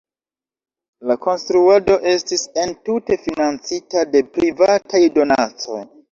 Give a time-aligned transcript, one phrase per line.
[1.09, 5.79] La konstruado estis entute financita de privataj donacoj.